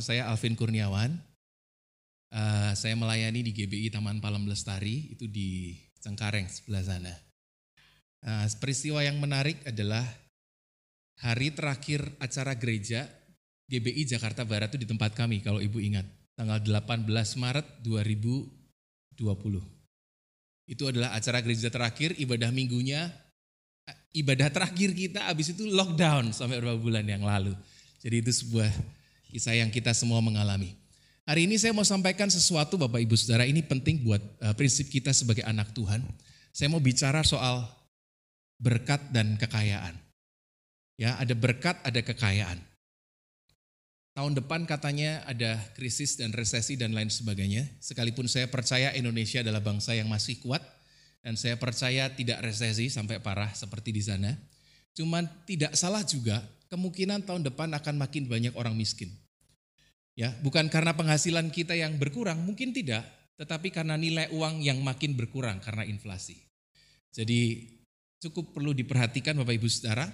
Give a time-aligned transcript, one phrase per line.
[0.00, 1.12] saya Alvin Kurniawan.
[2.30, 7.14] Uh, saya melayani di GBI Taman Palem Lestari, itu di Cengkareng sebelah sana.
[8.22, 10.04] Uh, peristiwa yang menarik adalah
[11.20, 13.08] hari terakhir acara gereja
[13.70, 16.06] GBI Jakarta Barat itu di tempat kami kalau ibu ingat.
[16.34, 19.20] Tanggal 18 Maret 2020.
[20.70, 23.10] Itu adalah acara gereja terakhir, ibadah minggunya,
[24.14, 27.54] ibadah terakhir kita habis itu lockdown sampai beberapa bulan yang lalu.
[28.00, 28.70] Jadi itu sebuah
[29.30, 30.74] kisah yang kita semua mengalami.
[31.24, 35.14] Hari ini saya mau sampaikan sesuatu Bapak Ibu Saudara, ini penting buat uh, prinsip kita
[35.14, 36.02] sebagai anak Tuhan.
[36.50, 37.62] Saya mau bicara soal
[38.58, 39.94] berkat dan kekayaan.
[40.98, 42.58] Ya, ada berkat, ada kekayaan.
[44.10, 47.62] Tahun depan katanya ada krisis dan resesi dan lain sebagainya.
[47.78, 50.60] Sekalipun saya percaya Indonesia adalah bangsa yang masih kuat
[51.22, 54.34] dan saya percaya tidak resesi sampai parah seperti di sana.
[54.98, 59.14] Cuman tidak salah juga kemungkinan tahun depan akan makin banyak orang miskin.
[60.18, 63.06] Ya, bukan karena penghasilan kita yang berkurang, mungkin tidak,
[63.40, 66.36] tetapi karena nilai uang yang makin berkurang karena inflasi.
[67.10, 67.66] Jadi
[68.20, 70.06] cukup perlu diperhatikan Bapak Ibu Saudara.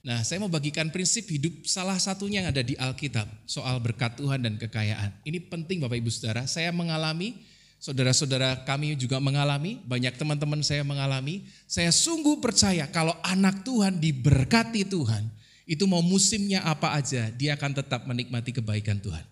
[0.00, 4.40] Nah, saya mau bagikan prinsip hidup salah satunya yang ada di Alkitab soal berkat Tuhan
[4.40, 5.12] dan kekayaan.
[5.28, 6.48] Ini penting Bapak Ibu Saudara.
[6.48, 7.36] Saya mengalami,
[7.76, 11.44] saudara-saudara kami juga mengalami, banyak teman-teman saya mengalami.
[11.68, 15.28] Saya sungguh percaya kalau anak Tuhan diberkati Tuhan,
[15.68, 19.22] itu mau musimnya apa aja, dia akan tetap menikmati kebaikan Tuhan.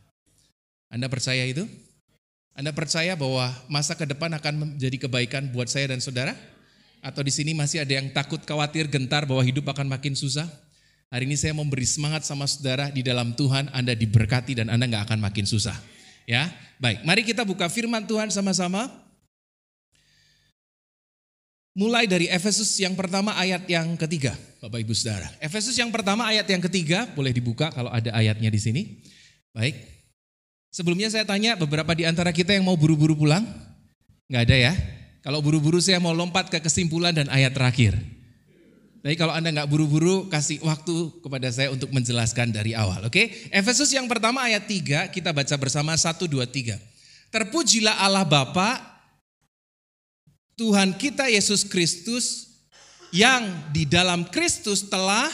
[0.88, 1.68] Anda percaya itu?
[2.56, 6.34] Anda percaya bahwa masa ke depan akan menjadi kebaikan buat saya dan saudara?
[6.98, 10.48] Atau di sini masih ada yang takut, khawatir, gentar bahwa hidup akan makin susah?
[11.08, 15.06] Hari ini saya memberi semangat sama saudara di dalam Tuhan, Anda diberkati dan Anda nggak
[15.08, 15.76] akan makin susah.
[16.28, 16.50] Ya,
[16.82, 17.06] baik.
[17.06, 18.90] Mari kita buka firman Tuhan sama-sama.
[21.78, 25.30] Mulai dari Efesus yang pertama ayat yang ketiga, Bapak Ibu Saudara.
[25.38, 28.82] Efesus yang pertama ayat yang ketiga, boleh dibuka kalau ada ayatnya di sini.
[29.54, 29.78] Baik,
[30.68, 33.44] Sebelumnya saya tanya beberapa di antara kita yang mau buru-buru pulang?
[34.28, 34.72] Nggak ada ya?
[35.24, 37.96] Kalau buru-buru saya mau lompat ke kesimpulan dan ayat terakhir.
[38.98, 43.08] Tapi kalau Anda nggak buru-buru, kasih waktu kepada saya untuk menjelaskan dari awal.
[43.08, 43.48] Oke?
[43.48, 46.76] Efesus yang pertama ayat 3, kita baca bersama 1, 2, 3.
[47.32, 48.76] Terpujilah Allah Bapa,
[50.58, 52.48] Tuhan kita Yesus Kristus,
[53.14, 55.30] yang di dalam Kristus telah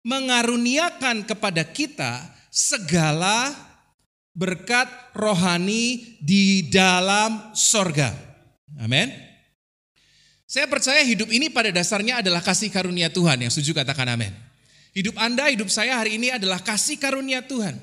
[0.00, 3.52] mengaruniakan kepada kita segala
[4.34, 4.86] berkat
[5.16, 8.14] rohani di dalam sorga.
[8.78, 9.10] Amin.
[10.50, 13.46] Saya percaya hidup ini pada dasarnya adalah kasih karunia Tuhan.
[13.46, 14.34] Yang setuju katakan amin.
[14.90, 17.78] Hidup Anda, hidup saya hari ini adalah kasih karunia Tuhan.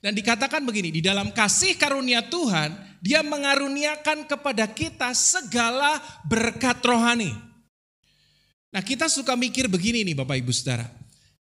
[0.00, 7.32] Dan dikatakan begini, di dalam kasih karunia Tuhan, dia mengaruniakan kepada kita segala berkat rohani.
[8.70, 10.88] Nah kita suka mikir begini nih Bapak Ibu Saudara.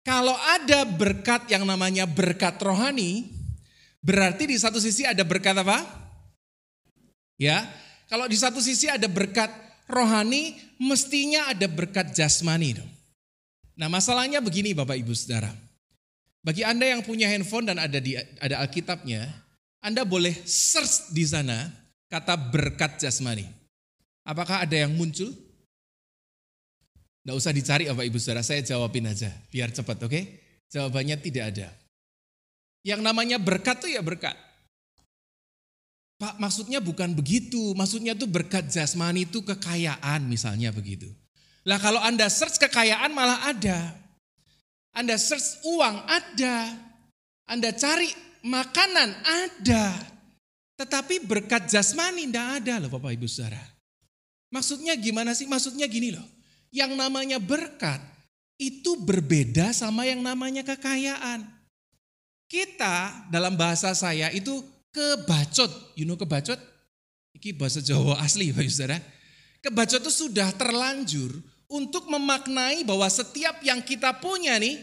[0.07, 3.38] Kalau ada berkat yang namanya berkat rohani,
[3.99, 5.83] Berarti di satu sisi ada berkat apa?
[7.39, 7.67] Ya,
[8.11, 9.51] kalau di satu sisi ada berkat
[9.91, 12.91] rohani, mestinya ada berkat jasmani dong.
[13.79, 15.55] Nah masalahnya begini Bapak Ibu Saudara.
[16.43, 19.27] Bagi Anda yang punya handphone dan ada di ada Alkitabnya,
[19.83, 21.71] Anda boleh search di sana
[22.11, 23.47] kata berkat jasmani.
[24.27, 25.31] Apakah ada yang muncul?
[27.23, 30.11] Tidak usah dicari Bapak Ibu Saudara, saya jawabin aja biar cepat oke.
[30.11, 30.25] Okay?
[30.69, 31.69] Jawabannya tidak ada.
[32.87, 34.35] Yang namanya berkat tuh ya berkat.
[36.19, 41.07] Pak maksudnya bukan begitu, maksudnya tuh berkat jasmani itu kekayaan misalnya begitu.
[41.63, 43.95] Lah kalau Anda search kekayaan malah ada.
[44.95, 46.75] Anda search uang ada.
[47.47, 48.11] Anda cari
[48.43, 49.95] makanan ada.
[50.79, 53.63] Tetapi berkat jasmani tidak ada loh Bapak Ibu Saudara.
[54.49, 55.45] Maksudnya gimana sih?
[55.51, 56.25] Maksudnya gini loh.
[56.75, 58.01] Yang namanya berkat
[58.59, 61.58] itu berbeda sama yang namanya kekayaan.
[62.49, 65.69] Kita dalam bahasa saya itu kebacot.
[66.01, 66.57] You know kebacot?
[67.37, 68.99] Ini bahasa Jawa asli Pak Saudara.
[69.61, 71.29] Kebacot itu sudah terlanjur
[71.69, 74.81] untuk memaknai bahwa setiap yang kita punya nih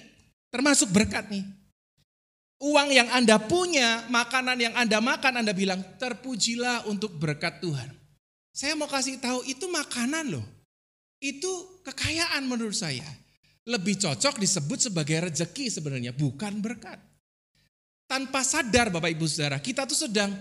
[0.53, 1.41] termasuk berkat nih.
[2.61, 7.91] Uang yang Anda punya, makanan yang Anda makan, Anda bilang terpujilah untuk berkat Tuhan.
[8.55, 10.45] Saya mau kasih tahu itu makanan loh.
[11.19, 13.03] Itu kekayaan menurut saya.
[13.65, 17.01] Lebih cocok disebut sebagai rejeki sebenarnya, bukan berkat
[18.05, 20.31] tanpa sadar Bapak Ibu Saudara, kita tuh sedang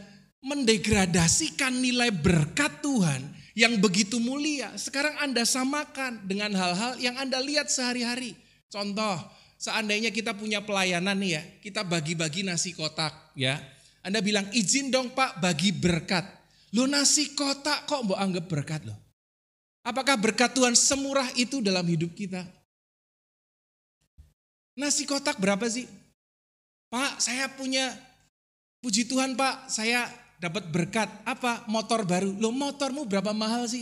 [0.45, 3.25] mendegradasikan nilai berkat Tuhan
[3.57, 4.73] yang begitu mulia.
[4.77, 8.37] Sekarang Anda samakan dengan hal-hal yang Anda lihat sehari-hari.
[8.69, 9.17] Contoh,
[9.57, 13.57] seandainya kita punya pelayanan nih ya, kita bagi-bagi nasi kotak ya.
[14.05, 16.29] Anda bilang izin dong Pak bagi berkat.
[16.77, 18.99] Lo nasi kotak kok mau anggap berkat loh.
[19.81, 22.45] Apakah berkat Tuhan semurah itu dalam hidup kita?
[24.77, 25.87] Nasi kotak berapa sih?
[26.95, 27.91] Pak, saya punya
[28.85, 30.05] Puji Tuhan Pak, saya
[30.37, 31.09] dapat berkat.
[31.25, 31.65] Apa?
[31.73, 32.37] Motor baru.
[32.37, 33.81] Loh motormu berapa mahal sih?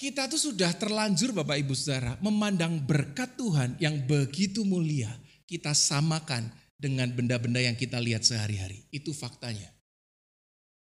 [0.00, 5.12] Kita tuh sudah terlanjur Bapak Ibu Saudara memandang berkat Tuhan yang begitu mulia.
[5.44, 6.48] Kita samakan
[6.80, 8.88] dengan benda-benda yang kita lihat sehari-hari.
[8.88, 9.68] Itu faktanya.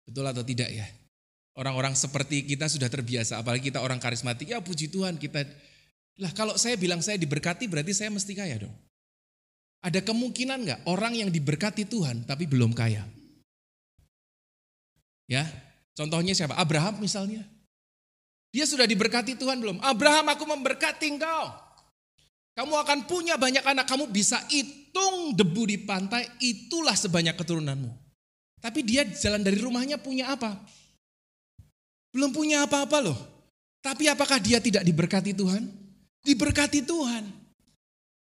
[0.05, 0.84] Betul atau tidak ya?
[1.56, 4.52] Orang-orang seperti kita sudah terbiasa, apalagi kita orang karismatik.
[4.52, 5.49] Ya puji Tuhan kita.
[6.20, 8.76] Lah kalau saya bilang saya diberkati berarti saya mesti kaya dong.
[9.80, 13.00] Ada kemungkinan nggak orang yang diberkati Tuhan tapi belum kaya?
[15.24, 15.48] Ya,
[15.96, 16.58] contohnya siapa?
[16.58, 17.46] Abraham misalnya.
[18.50, 19.78] Dia sudah diberkati Tuhan belum?
[19.80, 21.54] Abraham aku memberkati engkau.
[22.58, 27.88] Kamu akan punya banyak anak, kamu bisa hitung debu di pantai, itulah sebanyak keturunanmu.
[28.60, 30.60] Tapi dia jalan dari rumahnya punya apa?
[32.10, 33.18] Belum punya apa-apa loh.
[33.80, 35.64] Tapi apakah dia tidak diberkati Tuhan?
[36.20, 37.39] Diberkati Tuhan.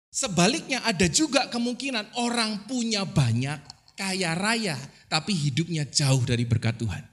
[0.09, 3.61] Sebaliknya ada juga kemungkinan orang punya banyak,
[3.93, 4.73] kaya raya,
[5.05, 7.03] tapi hidupnya jauh dari berkat Tuhan.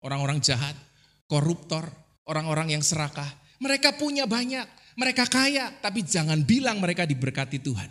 [0.00, 0.72] Orang-orang jahat,
[1.28, 1.84] koruptor,
[2.24, 3.28] orang-orang yang serakah.
[3.60, 4.64] Mereka punya banyak,
[4.96, 7.88] mereka kaya, tapi jangan bilang mereka diberkati Tuhan.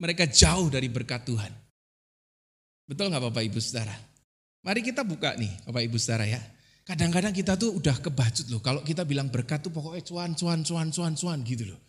[0.00, 1.52] Mereka jauh dari berkat Tuhan.
[2.88, 3.96] Betul nggak Bapak Ibu Saudara?
[4.64, 6.40] Mari kita buka nih Bapak Ibu Saudara ya.
[6.86, 8.62] Kadang-kadang kita tuh udah kebacut loh.
[8.62, 11.80] Kalau kita bilang berkat tuh pokoknya cuan, cuan, cuan, cuan, cuan gitu loh.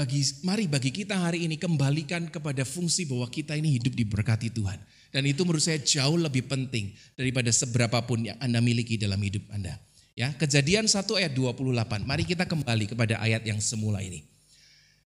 [0.00, 4.80] Bagi, mari bagi kita hari ini kembalikan kepada fungsi bahwa kita ini hidup diberkati Tuhan.
[5.12, 9.44] Dan itu menurut saya jauh lebih penting daripada seberapa pun yang Anda miliki dalam hidup
[9.52, 9.76] Anda.
[10.16, 12.08] Ya, Kejadian 1 ayat 28.
[12.08, 14.24] Mari kita kembali kepada ayat yang semula ini.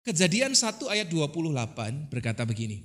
[0.05, 2.85] Kejadian 1 ayat 28 berkata begini.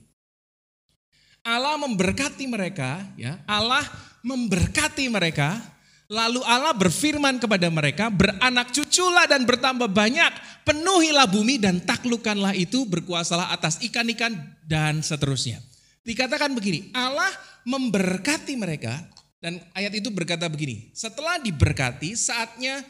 [1.44, 3.44] Allah memberkati mereka, ya.
[3.44, 3.84] Allah
[4.24, 5.60] memberkati mereka,
[6.10, 10.34] lalu Allah berfirman kepada mereka, beranak cuculah dan bertambah banyak,
[10.66, 14.34] penuhilah bumi dan taklukkanlah itu, berkuasalah atas ikan-ikan
[14.66, 15.62] dan seterusnya.
[16.02, 17.30] Dikatakan begini, Allah
[17.70, 18.98] memberkati mereka,
[19.38, 22.82] dan ayat itu berkata begini, setelah diberkati saatnya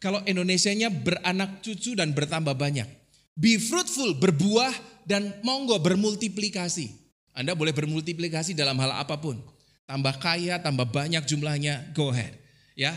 [0.00, 2.88] kalau Indonesianya beranak cucu dan bertambah banyak.
[3.36, 4.72] Be fruitful, berbuah
[5.04, 6.90] dan monggo bermultiplikasi.
[7.34, 9.53] Anda boleh bermultiplikasi dalam hal apa pun.
[9.84, 12.32] Tambah kaya, tambah banyak jumlahnya, go ahead.
[12.72, 12.96] Ya.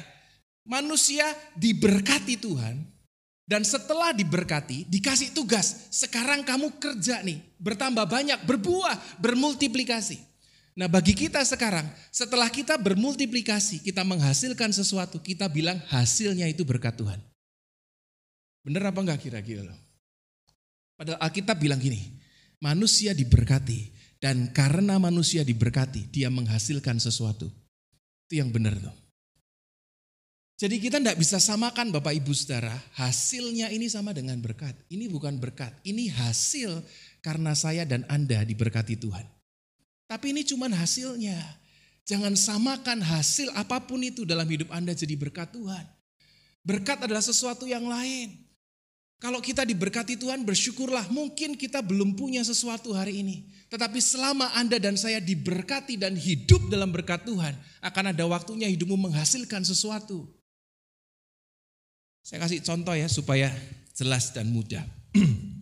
[0.67, 1.23] Manusia
[1.55, 2.83] diberkati Tuhan
[3.47, 5.87] dan setelah diberkati, dikasih tugas.
[5.91, 10.19] Sekarang kamu kerja nih, bertambah banyak, berbuah, bermultiplikasi.
[10.77, 16.99] Nah bagi kita sekarang, setelah kita bermultiplikasi, kita menghasilkan sesuatu, kita bilang hasilnya itu berkat
[16.99, 17.17] Tuhan.
[18.67, 19.73] Benar apa enggak kira-kira?
[20.99, 22.19] Padahal Alkitab bilang gini,
[22.59, 27.49] manusia diberkati dan karena manusia diberkati, dia menghasilkan sesuatu.
[28.27, 28.95] Itu yang benar tuh.
[30.57, 34.73] Jadi kita tidak bisa samakan Bapak Ibu Saudara, hasilnya ini sama dengan berkat.
[34.89, 36.81] Ini bukan berkat, ini hasil
[37.21, 39.21] karena saya dan Anda diberkati Tuhan.
[40.09, 41.37] Tapi ini cuma hasilnya.
[42.09, 45.85] Jangan samakan hasil apa pun itu dalam hidup Anda jadi berkat Tuhan.
[46.65, 48.33] Berkat adalah sesuatu yang lain.
[49.19, 51.11] Kalau kita diberkati Tuhan bersyukurlah.
[51.11, 53.45] Mungkin kita belum punya sesuatu hari ini.
[53.67, 57.51] Tetapi selama Anda dan saya diberkati dan hidup dalam berkat Tuhan.
[57.83, 60.23] Akan ada waktunya hidupmu menghasilkan sesuatu.
[62.23, 63.51] Saya kasih contoh ya supaya
[63.95, 64.83] jelas dan mudah.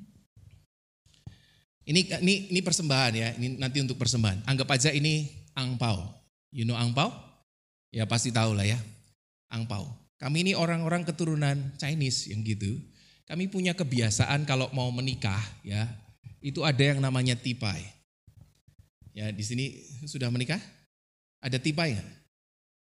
[1.85, 4.49] Ini ini ini persembahan ya, ini nanti untuk persembahan.
[4.49, 6.01] Anggap aja ini angpau.
[6.49, 7.13] You know angpau?
[7.93, 8.81] Ya pasti tahu lah ya.
[9.53, 9.85] Angpau.
[10.17, 12.81] Kami ini orang-orang keturunan Chinese yang gitu.
[13.29, 15.85] Kami punya kebiasaan kalau mau menikah ya,
[16.41, 17.94] itu ada yang namanya tipai.
[19.15, 20.59] Ya di sini sudah menikah?
[21.39, 22.09] Ada tipai nggak?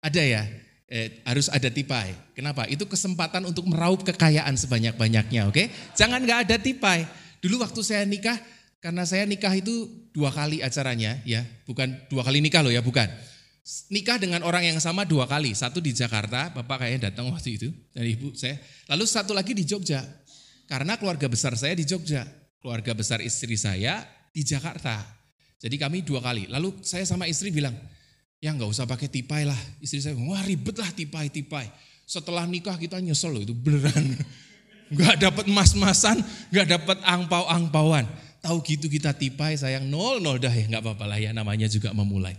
[0.03, 0.43] Ada ya.
[0.91, 2.13] Eh, harus ada tipai.
[2.35, 2.67] Kenapa?
[2.67, 5.55] Itu kesempatan untuk meraup kekayaan sebanyak-banyaknya, oke?
[5.55, 5.67] Okay?
[5.95, 7.07] Jangan nggak ada tipai.
[7.41, 8.37] Dulu waktu saya nikah,
[8.85, 13.09] karena saya nikah itu dua kali acaranya ya, bukan dua kali nikah loh ya, bukan.
[13.89, 17.73] Nikah dengan orang yang sama dua kali, satu di Jakarta, bapak kayaknya datang waktu itu,
[17.97, 18.61] dan ibu saya.
[18.93, 20.05] Lalu satu lagi di Jogja,
[20.69, 22.29] karena keluarga besar saya di Jogja,
[22.61, 24.05] keluarga besar istri saya
[24.37, 25.24] di Jakarta.
[25.61, 26.51] Jadi kami dua kali.
[26.51, 27.75] Lalu saya sama istri bilang,
[28.43, 29.59] ya nggak usah pakai tipai lah.
[29.81, 31.67] Istri saya, wah ribet lah tipai, tipai.
[32.05, 34.15] Setelah nikah kita nyesel loh itu beneran.
[34.93, 36.21] Gak dapat mas-masan,
[36.53, 38.05] gak dapat angpau-angpauan.
[38.45, 41.97] Tahu gitu kita tipai sayang nol nol dah ya nggak apa-apa lah ya namanya juga
[41.97, 42.37] memulai.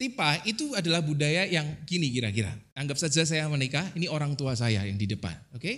[0.00, 2.56] Tipai itu adalah budaya yang gini kira-kira.
[2.72, 5.36] Anggap saja saya menikah, ini orang tua saya yang di depan.
[5.52, 5.76] Oke, okay?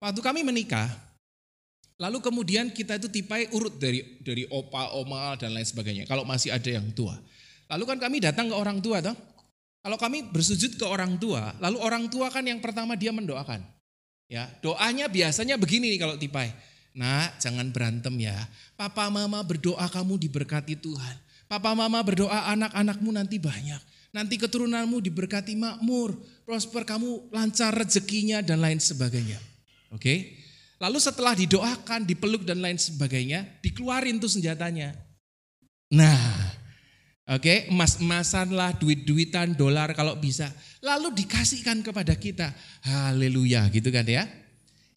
[0.00, 0.88] Waktu kami menikah,
[2.00, 6.08] lalu kemudian kita itu tipai urut dari dari opa, oma dan lain sebagainya.
[6.08, 7.14] Kalau masih ada yang tua.
[7.68, 9.14] Lalu kan kami datang ke orang tua toh.
[9.80, 13.64] Kalau kami bersujud ke orang tua, lalu orang tua kan yang pertama dia mendoakan.
[14.28, 16.52] Ya, doanya biasanya begini nih kalau tipai.
[16.90, 18.34] Nak, jangan berantem ya.
[18.74, 21.16] Papa mama berdoa kamu diberkati Tuhan.
[21.46, 23.78] Papa mama berdoa anak-anakmu nanti banyak.
[24.10, 29.38] Nanti keturunanmu diberkati makmur, prosper kamu lancar rezekinya dan lain sebagainya.
[29.94, 30.39] Oke.
[30.80, 34.96] Lalu setelah didoakan, dipeluk dan lain sebagainya, dikeluarin tuh senjatanya.
[35.92, 36.16] Nah,
[37.28, 40.48] oke, okay, emas-emasan lah, duit-duitan, dolar kalau bisa.
[40.80, 42.56] Lalu dikasihkan kepada kita.
[42.88, 44.24] Haleluya gitu kan ya.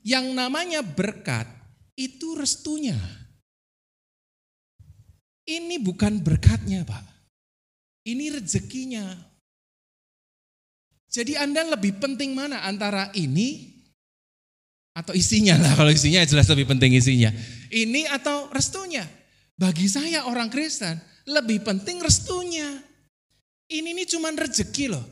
[0.08, 1.52] Yang namanya berkat
[2.00, 2.96] itu restunya.
[5.44, 7.04] Ini bukan berkatnya Pak.
[8.08, 9.04] Ini rezekinya.
[11.12, 13.73] Jadi Anda lebih penting mana antara ini
[14.93, 17.33] atau isinya lah, kalau isinya jelas lebih penting isinya.
[17.73, 19.05] Ini atau restunya.
[19.57, 22.81] Bagi saya orang Kristen, lebih penting restunya.
[23.69, 25.05] Ini ini cuma rezeki loh.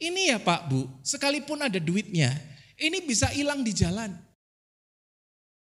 [0.00, 2.32] Ini ya Pak Bu, sekalipun ada duitnya,
[2.80, 4.10] ini bisa hilang di jalan.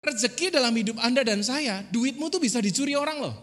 [0.02, 3.36] Rezeki dalam hidup Anda dan saya, duitmu tuh bisa dicuri orang loh.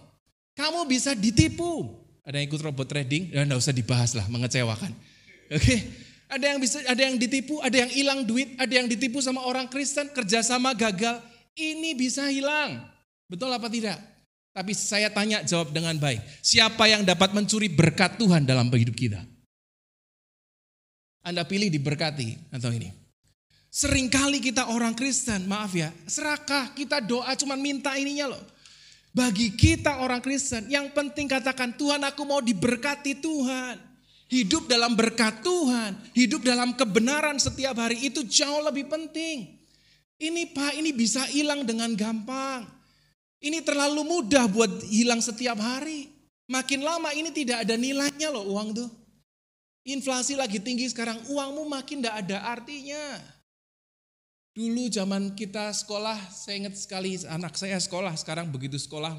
[0.58, 1.96] Kamu bisa ditipu.
[2.26, 4.92] Ada yang ikut robot trading, ya enggak usah dibahas lah, mengecewakan.
[5.50, 5.80] Oke, okay?
[6.30, 9.66] Ada yang bisa, ada yang ditipu, ada yang hilang duit, ada yang ditipu sama orang
[9.66, 11.18] Kristen, kerjasama gagal.
[11.58, 12.86] Ini bisa hilang.
[13.26, 13.98] Betul apa tidak?
[14.54, 16.22] Tapi saya tanya jawab dengan baik.
[16.46, 19.26] Siapa yang dapat mencuri berkat Tuhan dalam hidup kita?
[21.26, 22.94] Anda pilih diberkati atau ini?
[23.70, 28.44] Seringkali kita orang Kristen, maaf ya, serakah kita doa cuma minta ininya loh.
[29.14, 33.89] Bagi kita orang Kristen, yang penting katakan Tuhan aku mau diberkati Tuhan.
[34.30, 39.58] Hidup dalam berkat Tuhan, hidup dalam kebenaran setiap hari itu jauh lebih penting.
[40.22, 42.62] Ini Pak, ini bisa hilang dengan gampang.
[43.42, 46.14] Ini terlalu mudah buat hilang setiap hari.
[46.46, 48.90] Makin lama ini tidak ada nilainya loh uang tuh.
[49.90, 53.18] Inflasi lagi tinggi sekarang, uangmu makin tidak ada artinya.
[54.54, 59.18] Dulu zaman kita sekolah, saya ingat sekali anak saya sekolah, sekarang begitu sekolah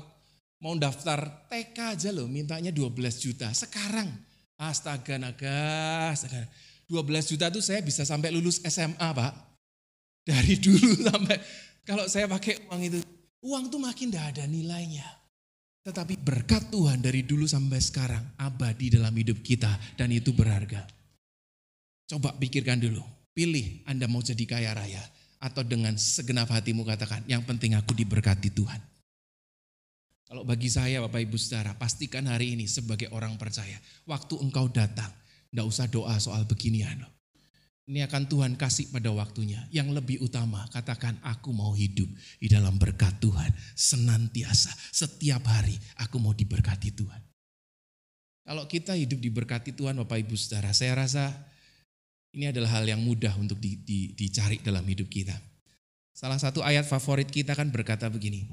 [0.62, 3.50] mau daftar TK aja loh, mintanya 12 juta.
[3.50, 4.29] Sekarang
[4.60, 6.44] Astaga naga, astaga.
[6.84, 9.32] 12 juta tuh saya bisa sampai lulus SMA pak.
[10.20, 11.40] Dari dulu sampai,
[11.88, 12.98] kalau saya pakai uang itu,
[13.40, 15.08] uang tuh makin tidak ada nilainya.
[15.80, 20.84] Tetapi berkat Tuhan dari dulu sampai sekarang abadi dalam hidup kita dan itu berharga.
[22.04, 23.00] Coba pikirkan dulu,
[23.32, 25.00] pilih Anda mau jadi kaya raya
[25.40, 28.89] atau dengan segenap hatimu katakan, yang penting aku diberkati Tuhan.
[30.30, 33.74] Kalau bagi saya Bapak Ibu Saudara, pastikan hari ini sebagai orang percaya,
[34.06, 35.10] waktu engkau datang,
[35.50, 37.02] tidak usah doa soal beginian.
[37.90, 39.66] Ini akan Tuhan kasih pada waktunya.
[39.74, 42.06] Yang lebih utama, katakan aku mau hidup
[42.38, 43.50] di dalam berkat Tuhan.
[43.74, 47.18] Senantiasa, setiap hari aku mau diberkati Tuhan.
[48.46, 51.34] Kalau kita hidup diberkati Tuhan Bapak Ibu Saudara, saya rasa
[52.30, 55.34] ini adalah hal yang mudah untuk di, di, dicari dalam hidup kita.
[56.14, 58.46] Salah satu ayat favorit kita kan berkata begini,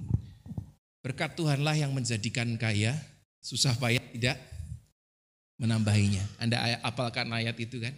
[1.08, 2.92] Berkat Tuhanlah yang menjadikan kaya,
[3.40, 4.36] susah payah tidak
[5.56, 6.20] menambahinya.
[6.36, 7.96] Anda apalkan ayat itu kan?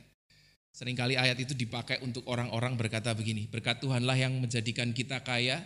[0.69, 5.57] Seringkali ayat itu dipakai untuk orang-orang berkata begini, berkat Tuhanlah yang menjadikan kita kaya,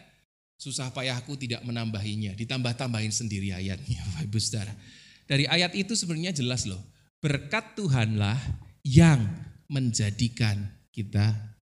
[0.55, 2.31] susah payahku tidak menambahinya.
[2.39, 4.71] Ditambah-tambahin sendiri ayatnya, Bapak Ibu Saudara.
[5.27, 6.79] Dari ayat itu sebenarnya jelas loh,
[7.19, 8.39] berkat Tuhanlah
[8.87, 9.19] yang
[9.67, 10.63] menjadikan
[10.95, 11.53] kita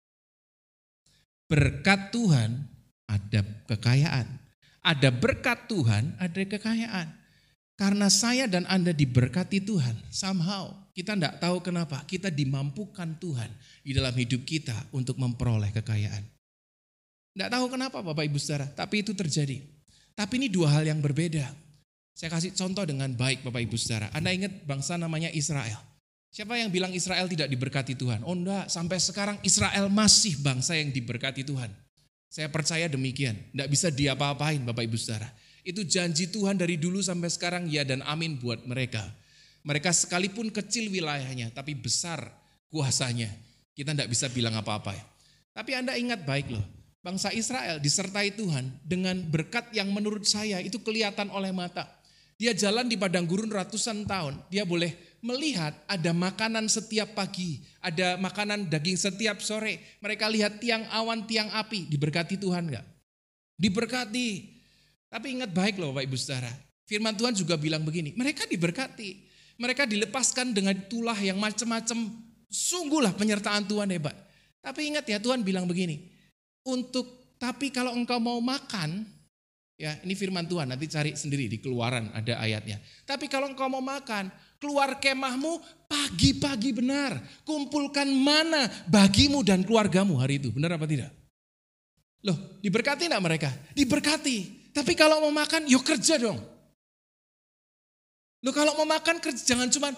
[1.50, 2.62] berkat Tuhan
[3.10, 4.49] ada kekayaan.
[4.80, 7.08] Ada berkat Tuhan, ada kekayaan.
[7.80, 13.48] Karena saya dan Anda diberkati Tuhan, somehow kita tidak tahu kenapa kita dimampukan Tuhan
[13.80, 16.20] di dalam hidup kita untuk memperoleh kekayaan.
[17.32, 19.64] Tidak tahu kenapa Bapak Ibu Saudara, tapi itu terjadi.
[20.12, 21.48] Tapi ini dua hal yang berbeda.
[22.12, 24.12] Saya kasih contoh dengan baik Bapak Ibu Saudara.
[24.12, 25.80] Anda ingat bangsa namanya Israel.
[26.28, 28.22] Siapa yang bilang Israel tidak diberkati Tuhan?
[28.28, 31.72] Oh enggak, sampai sekarang Israel masih bangsa yang diberkati Tuhan.
[32.30, 33.34] Saya percaya demikian.
[33.34, 35.26] Tidak bisa diapa-apain Bapak Ibu Saudara.
[35.66, 39.02] Itu janji Tuhan dari dulu sampai sekarang ya dan amin buat mereka.
[39.66, 42.22] Mereka sekalipun kecil wilayahnya tapi besar
[42.70, 43.28] kuasanya.
[43.74, 45.04] Kita tidak bisa bilang apa-apa ya.
[45.50, 46.62] Tapi Anda ingat baik loh.
[47.02, 51.98] Bangsa Israel disertai Tuhan dengan berkat yang menurut saya itu kelihatan oleh mata.
[52.38, 54.38] Dia jalan di padang gurun ratusan tahun.
[54.48, 59.80] Dia boleh melihat ada makanan setiap pagi, ada makanan daging setiap sore.
[60.00, 62.86] Mereka lihat tiang awan, tiang api, diberkati Tuhan enggak?
[63.60, 64.28] Diberkati.
[65.10, 66.52] Tapi ingat baik loh Bapak Ibu Saudara,
[66.86, 69.28] firman Tuhan juga bilang begini, mereka diberkati.
[69.60, 72.08] Mereka dilepaskan dengan tulah yang macam-macam.
[72.48, 74.16] Sungguhlah penyertaan Tuhan hebat.
[74.64, 76.00] Tapi ingat ya Tuhan bilang begini,
[76.64, 79.04] untuk tapi kalau engkau mau makan,
[79.80, 82.76] ya ini firman Tuhan nanti cari sendiri di keluaran ada ayatnya.
[83.08, 84.28] Tapi kalau engkau mau makan,
[84.60, 85.56] keluar kemahmu
[85.88, 87.16] pagi-pagi benar.
[87.48, 90.52] Kumpulkan mana bagimu dan keluargamu hari itu.
[90.52, 91.08] Benar apa tidak?
[92.20, 93.50] Loh, diberkati enggak mereka?
[93.72, 94.68] Diberkati.
[94.76, 96.36] Tapi kalau mau makan, yuk kerja dong.
[98.44, 99.96] Lo kalau mau makan jangan cuma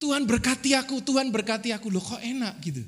[0.00, 1.92] Tuhan berkati aku, Tuhan berkati aku.
[1.92, 2.80] Lo kok enak gitu.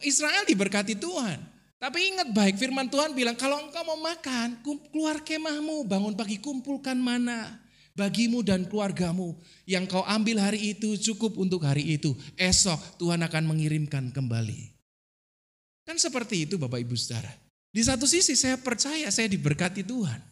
[0.00, 1.57] Israel diberkati Tuhan.
[1.78, 4.58] Tapi ingat baik firman Tuhan bilang kalau engkau mau makan,
[4.90, 7.68] keluar kemahmu, bangun pagi kumpulkan mana
[7.98, 9.34] bagimu dan keluargamu.
[9.66, 12.14] Yang kau ambil hari itu cukup untuk hari itu.
[12.38, 14.70] Esok Tuhan akan mengirimkan kembali.
[15.82, 17.34] Kan seperti itu Bapak Ibu Saudara.
[17.74, 20.22] Di satu sisi saya percaya saya diberkati Tuhan.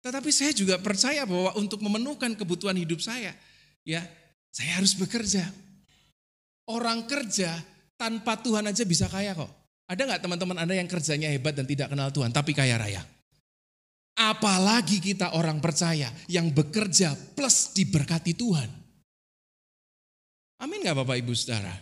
[0.00, 3.36] Tetapi saya juga percaya bahwa untuk memenuhkan kebutuhan hidup saya,
[3.84, 4.00] ya
[4.48, 5.44] saya harus bekerja.
[6.64, 7.52] Orang kerja
[8.00, 9.59] tanpa Tuhan aja bisa kaya kok.
[9.90, 13.02] Ada nggak teman-teman Anda yang kerjanya hebat dan tidak kenal Tuhan tapi kaya raya?
[14.14, 18.70] Apalagi kita orang percaya yang bekerja plus diberkati Tuhan.
[20.62, 21.74] Amin nggak Bapak Ibu Saudara?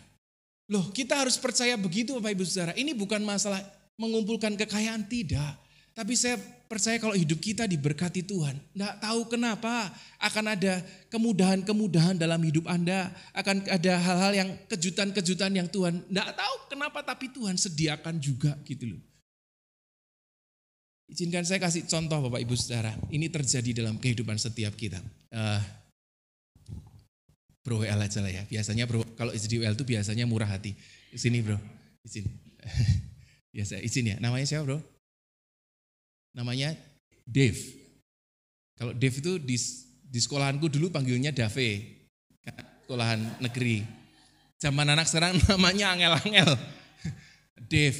[0.72, 2.72] Loh kita harus percaya begitu Bapak Ibu Saudara.
[2.72, 3.60] Ini bukan masalah
[4.00, 5.67] mengumpulkan kekayaan, tidak.
[5.98, 6.38] Tapi saya
[6.70, 8.54] percaya kalau hidup kita diberkati Tuhan.
[8.54, 9.90] Tidak tahu kenapa
[10.22, 10.78] akan ada
[11.10, 13.10] kemudahan-kemudahan dalam hidup Anda.
[13.34, 18.94] Akan ada hal-hal yang kejutan-kejutan yang Tuhan tidak tahu kenapa tapi Tuhan sediakan juga gitu
[18.94, 19.02] loh.
[21.10, 22.94] Izinkan saya kasih contoh Bapak Ibu Saudara.
[23.10, 25.02] Ini terjadi dalam kehidupan setiap kita.
[25.34, 25.58] Uh,
[27.66, 28.46] bro WL aja lah ya.
[28.46, 30.78] Biasanya bro, kalau di WL itu biasanya murah hati.
[31.10, 31.58] Sini bro,
[32.06, 32.22] izin.
[33.56, 34.16] Biasa izin ya.
[34.22, 34.97] Namanya siapa bro?
[36.38, 36.70] Namanya
[37.26, 37.58] Dave.
[38.78, 39.58] Kalau Dave itu di,
[40.06, 41.98] di sekolahanku dulu panggilnya Dave,
[42.86, 43.82] sekolahan negeri.
[44.62, 46.54] Zaman anak sekarang namanya angel-angel.
[47.74, 47.98] Dave.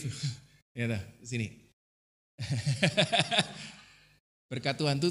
[0.78, 1.50] Ya, sini.
[4.50, 5.10] Berkat Tuhan tuh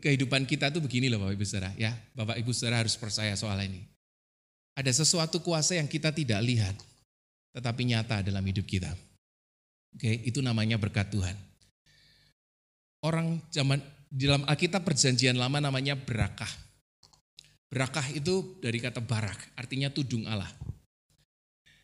[0.00, 1.70] kehidupan kita tuh begini loh Bapak Ibu Saudara.
[1.76, 3.84] Ya, Bapak Ibu Saudara harus percaya soal ini.
[4.72, 6.74] Ada sesuatu kuasa yang kita tidak lihat,
[7.52, 8.88] tetapi nyata dalam hidup kita.
[9.92, 11.47] Oke, itu namanya berkat Tuhan
[13.02, 16.48] orang zaman di dalam Alkitab perjanjian lama namanya berakah.
[17.68, 20.48] Berakah itu dari kata barak, artinya tudung Allah.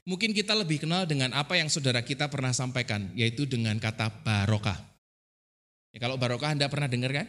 [0.05, 4.77] Mungkin kita lebih kenal dengan apa yang saudara kita pernah sampaikan, yaitu dengan kata barokah.
[5.93, 7.29] Ya, kalau barokah Anda pernah dengar kan?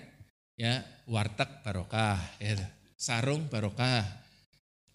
[0.55, 2.55] Ya, warteg barokah, ya,
[2.95, 4.07] sarung barokah,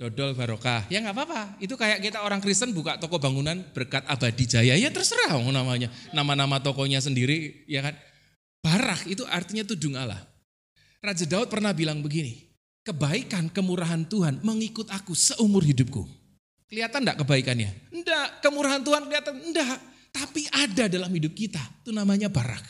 [0.00, 0.88] dodol barokah.
[0.88, 1.42] Ya nggak apa-apa.
[1.60, 4.72] Itu kayak kita orang Kristen buka toko bangunan berkat abadi jaya.
[4.72, 5.92] Ya terserah namanya.
[6.16, 7.92] Nama-nama tokonya sendiri, ya kan?
[8.60, 10.20] Barak itu artinya tudung Allah.
[11.00, 12.36] Raja Daud pernah bilang begini,
[12.84, 16.04] kebaikan kemurahan Tuhan mengikut aku seumur hidupku.
[16.68, 17.70] Kelihatan enggak kebaikannya?
[17.90, 19.78] Enggak, kemurahan Tuhan kelihatan enggak.
[20.12, 22.62] Tapi ada dalam hidup kita, itu namanya barak.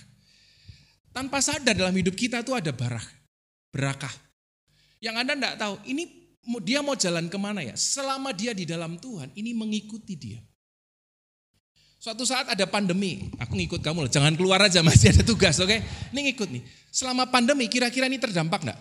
[1.11, 3.05] Tanpa sadar dalam hidup kita itu ada barak,
[3.75, 4.13] berakah.
[5.03, 6.07] Yang Anda enggak tahu, ini
[6.63, 7.75] dia mau jalan ke mana ya?
[7.75, 10.41] Selama dia di dalam Tuhan, ini mengikuti dia.
[12.01, 15.69] Suatu saat ada pandemi, aku ngikut kamu loh, jangan keluar aja masih ada tugas, oke?
[15.69, 15.85] Okay?
[16.17, 16.65] Ini ngikut nih.
[16.89, 18.81] Selama pandemi kira-kira ini terdampak enggak?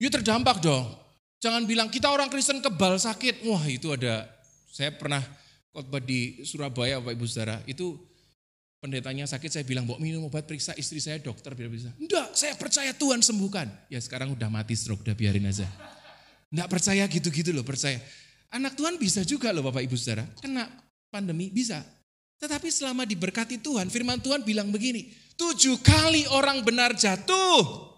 [0.00, 0.88] Ya terdampak dong.
[1.36, 3.44] Jangan bilang kita orang Kristen kebal sakit.
[3.44, 4.24] Wah itu ada,
[4.72, 5.20] saya pernah
[5.68, 8.00] khotbah di Surabaya Bapak Ibu Saudara, itu
[8.80, 11.92] pendetanya sakit, saya bilang, bawa minum obat periksa istri saya dokter biar bisa.
[12.00, 13.68] Enggak, saya percaya Tuhan sembuhkan.
[13.92, 15.68] Ya sekarang udah mati stroke, udah biarin aja.
[16.48, 18.00] Enggak percaya gitu-gitu loh, percaya.
[18.48, 20.72] Anak Tuhan bisa juga loh Bapak Ibu Saudara, kena
[21.12, 21.84] pandemi bisa.
[22.38, 27.90] Tetapi selama diberkati Tuhan, firman Tuhan bilang begini, tujuh kali orang benar jatuh,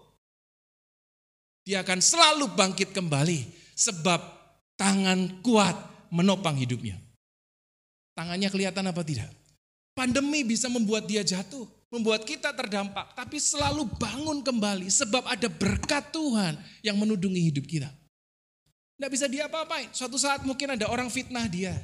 [1.61, 3.45] dia akan selalu bangkit kembali
[3.77, 4.17] sebab
[4.73, 5.77] tangan kuat
[6.09, 6.97] menopang hidupnya.
[8.17, 9.29] Tangannya kelihatan apa tidak?
[9.93, 16.09] Pandemi bisa membuat dia jatuh, membuat kita terdampak, tapi selalu bangun kembali sebab ada berkat
[16.09, 17.93] Tuhan yang menudungi hidup kita.
[18.97, 19.93] Tidak bisa dia apa-apain.
[19.93, 21.77] Suatu saat mungkin ada orang fitnah dia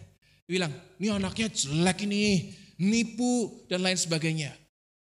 [0.47, 4.55] bilang, ini anaknya jelek ini, nipu dan lain sebagainya.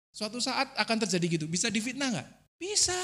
[0.09, 1.47] Suatu saat akan terjadi gitu.
[1.47, 2.29] Bisa difitnah nggak?
[2.57, 2.97] Bisa.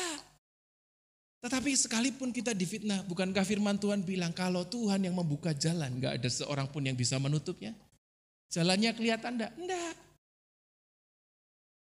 [1.40, 6.28] Tetapi sekalipun kita difitnah, bukankah firman Tuhan bilang kalau Tuhan yang membuka jalan, nggak ada
[6.28, 7.76] seorang pun yang bisa menutupnya?
[8.50, 9.52] Jalannya kelihatan enggak?
[9.56, 9.94] Enggak.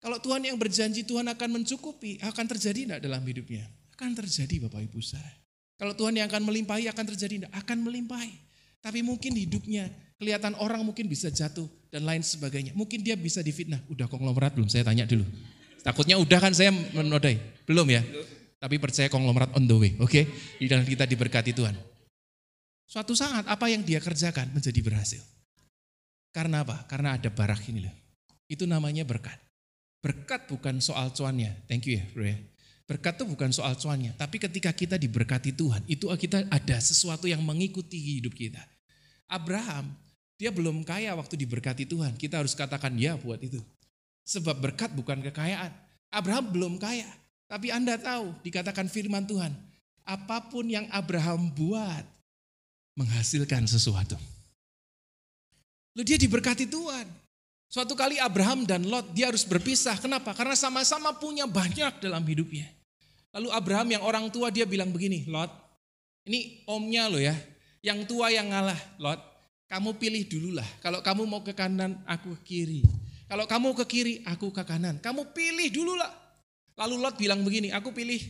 [0.02, 3.66] Kalau Tuhan yang berjanji Tuhan akan mencukupi, akan terjadi enggak dalam hidupnya?
[3.94, 5.32] Akan terjadi Bapak Ibu saudara.
[5.78, 7.54] Kalau Tuhan yang akan melimpahi akan terjadi enggak?
[7.54, 8.34] Akan melimpahi.
[8.82, 9.90] Tapi mungkin hidupnya
[10.22, 12.70] kelihatan orang mungkin bisa jatuh dan lain sebagainya.
[12.78, 13.82] Mungkin dia bisa difitnah.
[13.90, 14.70] Udah konglomerat belum?
[14.70, 15.26] Saya tanya dulu.
[15.82, 17.42] Takutnya udah kan saya menodai.
[17.66, 18.06] Belum ya?
[18.62, 19.90] Tapi percaya konglomerat on the way.
[19.98, 20.22] Oke?
[20.62, 20.70] Okay?
[20.70, 21.74] Dan kita diberkati Tuhan.
[22.86, 25.22] Suatu saat apa yang dia kerjakan menjadi berhasil.
[26.30, 26.86] Karena apa?
[26.86, 27.94] Karena ada barak ini loh.
[28.46, 29.42] Itu namanya berkat.
[29.98, 31.66] Berkat bukan soal cuannya.
[31.66, 32.38] Thank you ya bro ya.
[32.86, 34.14] Berkat itu bukan soal cuannya.
[34.14, 38.60] Tapi ketika kita diberkati Tuhan, itu kita ada sesuatu yang mengikuti hidup kita.
[39.30, 39.96] Abraham,
[40.40, 42.16] dia belum kaya waktu diberkati Tuhan.
[42.18, 43.60] Kita harus katakan ya buat itu.
[44.26, 45.70] Sebab berkat bukan kekayaan.
[46.12, 47.08] Abraham belum kaya.
[47.48, 49.52] Tapi Anda tahu, dikatakan firman Tuhan.
[50.02, 52.02] apa pun yang Abraham buat
[52.98, 54.18] menghasilkan sesuatu.
[55.94, 57.06] Lalu dia diberkati Tuhan.
[57.72, 59.96] Suatu kali Abraham dan Lot dia harus berpisah.
[59.96, 60.36] Kenapa?
[60.36, 62.68] Karena sama-sama punya banyak dalam hidupnya.
[63.32, 65.48] Lalu Abraham yang orang tua dia bilang begini, Lot,
[66.28, 67.32] ini omnya lo ya,
[67.80, 69.20] yang tua yang ngalah, Lot,
[69.72, 70.68] kamu pilih dulu lah.
[70.84, 72.84] Kalau kamu mau ke kanan, aku ke kiri.
[73.24, 75.00] Kalau kamu ke kiri, aku ke kanan.
[75.00, 76.12] Kamu pilih dulu lah.
[76.76, 78.20] Lalu Lot bilang begini, aku pilih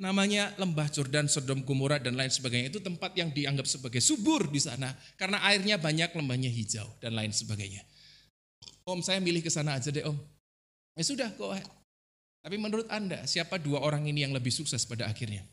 [0.00, 2.72] namanya lembah Jordan, Sodom, Gomora dan lain sebagainya.
[2.72, 7.28] Itu tempat yang dianggap sebagai subur di sana karena airnya banyak, lembahnya hijau dan lain
[7.28, 7.84] sebagainya.
[8.88, 10.16] Om saya milih ke sana aja deh om.
[10.96, 11.60] Ya sudah kok.
[12.40, 15.44] Tapi menurut Anda siapa dua orang ini yang lebih sukses pada akhirnya?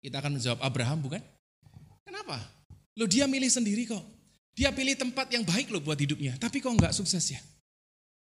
[0.00, 1.20] Kita akan menjawab Abraham bukan?
[2.08, 2.61] Kenapa?
[2.96, 4.04] Lo dia milih sendiri kok.
[4.52, 6.36] Dia pilih tempat yang baik loh buat hidupnya.
[6.36, 7.40] Tapi kok nggak sukses ya?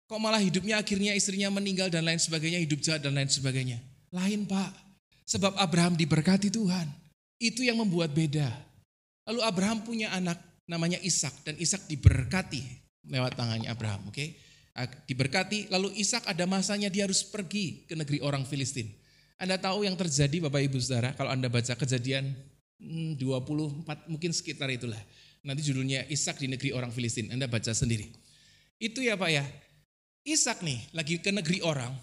[0.05, 3.81] Kok malah hidupnya akhirnya istrinya meninggal dan lain sebagainya, hidup jahat dan lain sebagainya.
[4.13, 4.71] Lain Pak.
[5.25, 6.85] Sebab Abraham diberkati Tuhan.
[7.41, 8.51] Itu yang membuat beda.
[9.25, 10.37] Lalu Abraham punya anak
[10.69, 12.61] namanya Ishak dan Ishak diberkati
[13.09, 14.13] lewat tangannya Abraham, oke?
[14.13, 14.37] Okay?
[15.09, 18.87] Diberkati, lalu Ishak ada masanya dia harus pergi ke negeri orang Filistin.
[19.41, 22.35] Anda tahu yang terjadi Bapak Ibu Saudara kalau Anda baca kejadian
[22.81, 24.99] 24 hmm, mungkin sekitar itulah.
[25.45, 27.29] Nanti judulnya Ishak di negeri orang Filistin.
[27.29, 28.09] Anda baca sendiri.
[28.81, 29.45] Itu ya Pak ya.
[30.25, 31.93] Ishak nih lagi ke negeri orang,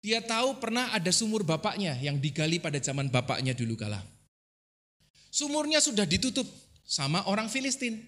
[0.00, 4.00] dia tahu pernah ada sumur bapaknya yang digali pada zaman bapaknya dulu kala.
[5.28, 6.48] Sumurnya sudah ditutup
[6.88, 8.00] sama orang Filistin.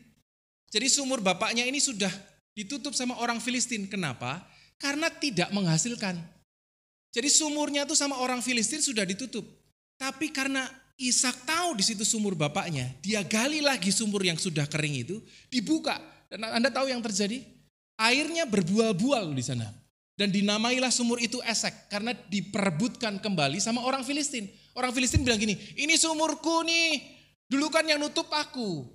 [0.73, 2.11] Jadi sumur bapaknya ini sudah
[2.57, 3.85] ditutup sama orang Filistin.
[3.93, 4.41] Kenapa?
[4.81, 6.17] Karena tidak menghasilkan.
[7.13, 9.45] Jadi sumurnya itu sama orang Filistin sudah ditutup.
[10.01, 10.65] Tapi karena
[11.03, 15.19] Ishak tahu di situ sumur bapaknya, dia gali lagi sumur yang sudah kering itu,
[15.51, 15.99] dibuka.
[16.31, 17.43] Dan Anda tahu yang terjadi?
[17.99, 19.67] Airnya berbual-bual di sana.
[20.15, 24.47] Dan dinamailah sumur itu Esek karena diperebutkan kembali sama orang Filistin.
[24.79, 27.03] Orang Filistin bilang gini, ini sumurku nih,
[27.51, 28.87] dulu kan yang nutup aku.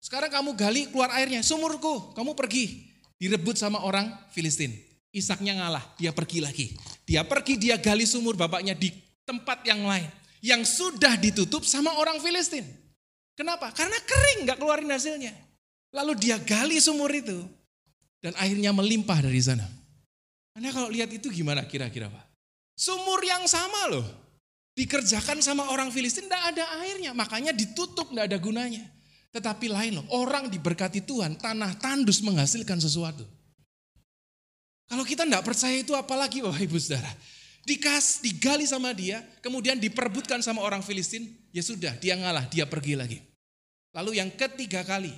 [0.00, 2.96] Sekarang kamu gali keluar airnya, sumurku, kamu pergi.
[3.20, 4.72] Direbut sama orang Filistin.
[5.12, 6.66] Isaknya ngalah, dia pergi lagi.
[7.04, 8.88] Dia pergi, dia gali sumur bapaknya di
[9.28, 10.23] tempat yang lain.
[10.44, 12.68] Yang sudah ditutup sama orang Filistin.
[13.32, 13.72] Kenapa?
[13.72, 15.32] Karena kering, gak keluarin hasilnya.
[15.96, 17.48] Lalu dia gali sumur itu.
[18.20, 19.64] Dan akhirnya melimpah dari sana.
[20.52, 22.24] Anda kalau lihat itu gimana kira-kira Pak?
[22.76, 24.04] Sumur yang sama loh.
[24.76, 27.16] Dikerjakan sama orang Filistin tidak ada airnya.
[27.16, 28.84] Makanya ditutup tidak ada gunanya.
[29.34, 33.26] Tetapi lain loh, orang diberkati Tuhan, tanah tandus menghasilkan sesuatu.
[34.86, 37.10] Kalau kita tidak percaya itu apalagi Bapak Ibu Saudara.
[37.64, 42.92] Dikas, digali sama dia, kemudian diperbutkan sama orang Filistin, ya sudah, dia ngalah, dia pergi
[42.92, 43.18] lagi.
[43.96, 45.12] Lalu yang ketiga kali,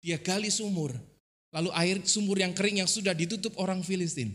[0.00, 0.96] dia gali sumur.
[1.52, 4.32] Lalu air sumur yang kering yang sudah ditutup orang Filistin.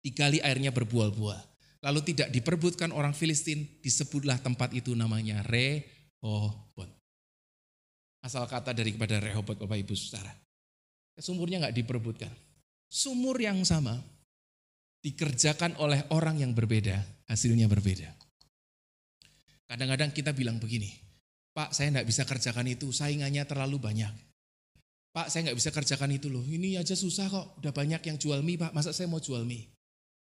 [0.00, 1.36] Digali airnya berbual-bual.
[1.84, 6.88] Lalu tidak diperbutkan orang Filistin, disebutlah tempat itu namanya Rehobot.
[8.24, 10.32] Asal kata daripada Rehobot Bapak Ibu Saudara.
[11.20, 12.32] Sumurnya nggak diperbutkan.
[12.88, 14.00] Sumur yang sama
[15.06, 16.98] dikerjakan oleh orang yang berbeda,
[17.30, 18.10] hasilnya berbeda.
[19.70, 20.90] Kadang-kadang kita bilang begini,
[21.54, 24.10] Pak saya nggak bisa kerjakan itu, saingannya terlalu banyak.
[25.14, 28.42] Pak saya nggak bisa kerjakan itu loh, ini aja susah kok, udah banyak yang jual
[28.42, 29.70] mie Pak, masa saya mau jual mie?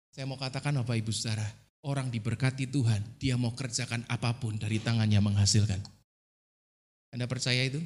[0.09, 1.45] Saya mau katakan Bapak Ibu Saudara,
[1.85, 5.85] orang diberkati Tuhan, dia mau kerjakan apa pun dari tangannya menghasilkan.
[7.13, 7.85] Anda percaya itu?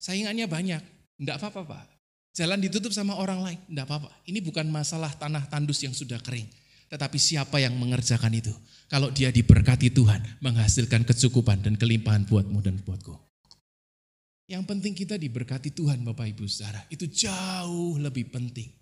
[0.00, 0.80] Saingannya banyak,
[1.20, 1.97] enggak apa-apa Pak.
[2.38, 4.14] Jalan ditutup sama orang lain, enggak apa-apa.
[4.30, 6.46] Ini bukan masalah tanah tandus yang sudah kering.
[6.86, 8.54] Tetapi siapa yang mengerjakan itu?
[8.86, 13.18] Kalau dia diberkati Tuhan, menghasilkan kecukupan dan kelimpahan buatmu dan buatku.
[14.46, 16.86] Yang penting kita diberkati Tuhan Bapak Ibu Saudara.
[16.88, 18.78] Itu jauh lebih penting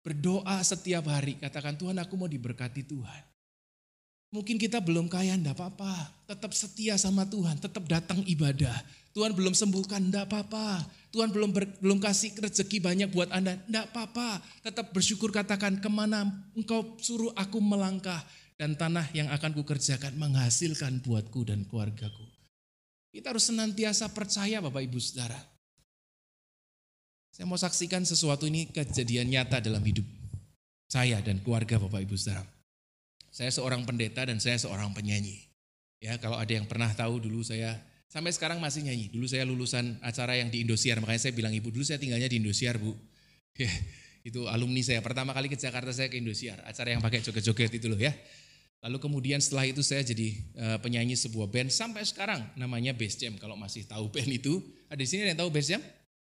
[0.00, 3.22] Berdoa setiap hari, katakan Tuhan aku mau diberkati Tuhan.
[4.32, 6.08] Mungkin kita belum kaya, enggak apa-apa.
[6.24, 8.72] Tetap setia sama Tuhan, tetap datang ibadah.
[9.10, 10.86] Tuhan belum sembuhkan, enggak apa-apa.
[11.10, 14.38] Tuhan belum ber, belum kasih rezeki banyak buat Anda, enggak apa-apa.
[14.62, 18.22] Tetap bersyukur katakan ke mana engkau suruh aku melangkah.
[18.60, 22.28] Dan tanah yang akan kukerjakan menghasilkan buatku dan keluargaku.
[23.08, 25.40] Kita harus senantiasa percaya Bapak Ibu Saudara.
[27.32, 30.04] Saya mau saksikan sesuatu ini kejadian nyata dalam hidup
[30.92, 32.44] saya dan keluarga Bapak Ibu Saudara.
[33.32, 35.40] Saya seorang pendeta dan saya seorang penyanyi.
[36.04, 39.06] Ya, kalau ada yang pernah tahu dulu saya sampai sekarang masih nyanyi.
[39.08, 42.42] Dulu saya lulusan acara yang di Indosiar, makanya saya bilang ibu dulu saya tinggalnya di
[42.42, 42.92] Indosiar, Bu.
[43.60, 43.68] Ya,
[44.24, 47.86] itu alumni saya pertama kali ke Jakarta saya ke Indosiar, acara yang pakai joget-joget itu
[47.92, 48.14] loh ya.
[48.80, 53.36] Lalu kemudian setelah itu saya jadi uh, penyanyi sebuah band sampai sekarang namanya Base Jam.
[53.36, 55.82] Kalau masih tahu band itu, ada di sini ada yang tahu Base Jam?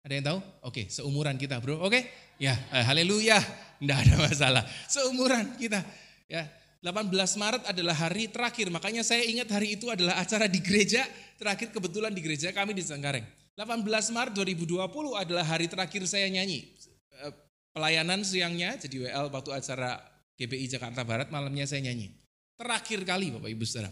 [0.00, 0.38] Ada yang tahu?
[0.64, 1.84] Oke, seumuran kita, Bro.
[1.84, 2.08] Oke?
[2.40, 3.36] Ya, uh, haleluya.
[3.76, 4.64] Enggak ada masalah.
[4.88, 5.84] Seumuran kita.
[6.32, 6.48] Ya.
[6.78, 11.02] 18 Maret adalah hari terakhir, makanya saya ingat hari itu adalah acara di gereja,
[11.34, 13.26] terakhir kebetulan di gereja kami di Cengkareng.
[13.58, 14.78] 18 Maret 2020
[15.18, 16.70] adalah hari terakhir saya nyanyi.
[17.18, 17.34] Eh,
[17.74, 19.98] pelayanan siangnya, jadi WL waktu acara
[20.38, 22.14] GPI Jakarta Barat, malamnya saya nyanyi.
[22.54, 23.90] Terakhir kali Bapak Ibu Saudara.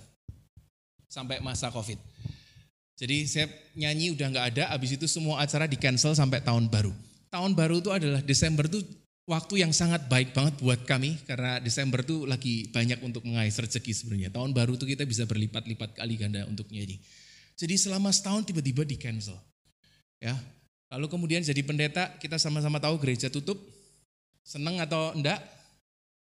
[1.11, 1.99] Sampai masa Covid.
[2.95, 6.95] Jadi saya nyanyi udah nggak ada, habis itu semua acara di cancel sampai tahun baru.
[7.35, 8.87] Tahun baru itu adalah Desember itu
[9.27, 13.93] waktu yang sangat baik banget buat kami karena Desember tuh lagi banyak untuk mengais rezeki
[13.93, 14.31] sebenarnya.
[14.31, 17.03] Tahun baru tuh kita bisa berlipat-lipat kali ganda untuk nyanyi.
[17.59, 19.37] Jadi selama setahun tiba-tiba di cancel.
[20.23, 20.39] Ya.
[20.87, 23.59] Lalu kemudian jadi pendeta, kita sama-sama tahu gereja tutup.
[24.47, 25.43] Seneng atau enggak?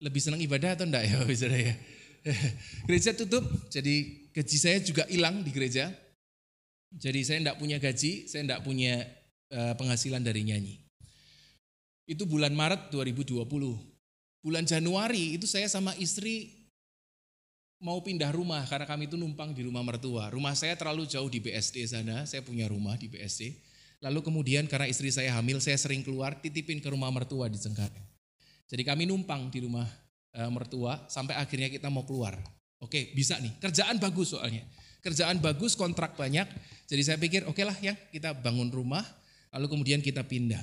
[0.03, 1.71] Lebih senang ibadah atau enggak ya bisa ya.
[2.85, 3.41] gereja tutup,
[3.73, 5.89] jadi gaji saya juga hilang di gereja.
[6.91, 9.07] Jadi saya enggak punya gaji, saya enggak punya
[9.47, 10.90] eh, penghasilan dari nyanyi.
[12.09, 13.45] Itu bulan Maret 2020.
[14.41, 16.61] Bulan Januari itu saya sama istri
[17.81, 20.29] mau pindah rumah karena kami itu numpang di rumah mertua.
[20.29, 23.57] Rumah saya terlalu jauh di BSD sana, saya punya rumah di BSD.
[24.01, 28.05] Lalu kemudian karena istri saya hamil, saya sering keluar titipin ke rumah mertua di Cengkareng.
[28.65, 29.85] Jadi kami numpang di rumah
[30.33, 32.33] e, mertua sampai akhirnya kita mau keluar.
[32.81, 33.53] Oke, bisa nih.
[33.61, 34.65] Kerjaan bagus soalnya.
[35.05, 36.49] Kerjaan bagus, kontrak banyak.
[36.89, 39.05] Jadi saya pikir, oke lah ya, kita bangun rumah,
[39.53, 40.61] lalu kemudian kita pindah.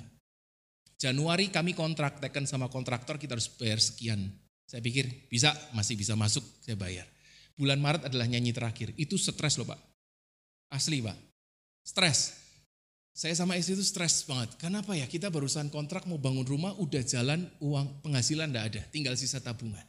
[0.98, 4.34] Januari kami kontrak, teken sama kontraktor kita harus bayar sekian.
[4.66, 7.06] Saya pikir bisa, masih bisa masuk, saya bayar.
[7.54, 8.92] Bulan Maret adalah nyanyi terakhir.
[8.98, 9.78] Itu stres loh Pak.
[10.74, 11.16] Asli Pak.
[11.86, 12.34] Stres.
[13.14, 14.54] Saya sama istri itu stres banget.
[14.62, 15.06] Kenapa ya?
[15.10, 18.82] Kita barusan kontrak mau bangun rumah, udah jalan uang penghasilan enggak ada.
[18.94, 19.82] Tinggal sisa tabungan.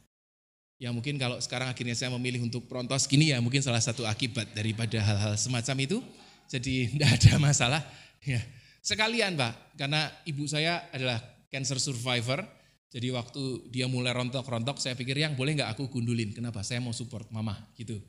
[0.80, 4.56] Ya mungkin kalau sekarang akhirnya saya memilih untuk prontos gini ya mungkin salah satu akibat
[4.56, 5.98] daripada hal-hal semacam itu.
[6.50, 7.82] Jadi tidak ada masalah.
[8.26, 8.42] Ya,
[8.80, 11.20] Sekalian Pak, karena ibu saya adalah
[11.52, 12.40] cancer survivor,
[12.90, 16.34] jadi waktu dia mulai rontok-rontok, saya pikir yang boleh nggak aku gundulin.
[16.34, 16.64] Kenapa?
[16.66, 18.00] Saya mau support mama gitu.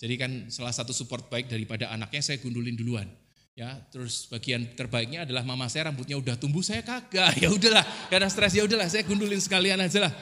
[0.00, 3.06] Jadi kan salah satu support baik daripada anaknya saya gundulin duluan.
[3.52, 7.36] Ya, terus bagian terbaiknya adalah mama saya rambutnya udah tumbuh, saya kagak.
[7.36, 10.12] Ya udahlah, karena stres ya udahlah, saya gundulin sekalian aja lah.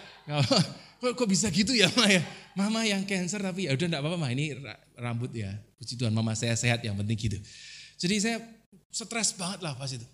[0.99, 2.23] Kok, kok bisa gitu ya, mama ya?
[2.59, 4.59] Mama yang cancer tapi ya udah enggak apa-apa, ini
[4.99, 5.55] rambut ya.
[5.79, 7.39] Puji Tuhan, mama saya sehat yang penting gitu.
[8.03, 8.37] Jadi saya
[8.91, 10.05] Stres banget lah pas itu.